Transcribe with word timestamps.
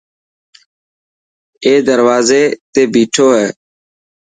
اي 1.65 1.73
دروازي 1.87 2.43
تي 2.73 2.81
ٻيٺو 2.93 3.27
هي. 3.37 3.47